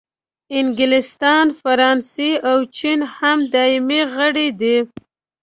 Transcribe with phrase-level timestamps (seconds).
[0.57, 4.77] انګلستان، فرانسې او چین هم دایمي غړي دي.